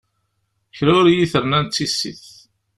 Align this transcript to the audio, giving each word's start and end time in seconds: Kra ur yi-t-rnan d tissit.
Kra 0.77 0.91
ur 1.01 1.07
yi-t-rnan 1.15 1.65
d 1.67 1.71
tissit. 1.73 2.25